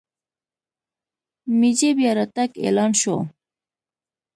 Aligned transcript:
مېجي 1.59 1.89
بیا 1.97 2.11
راتګ 2.17 2.49
اعلان 2.63 2.91
شو. 3.01 3.15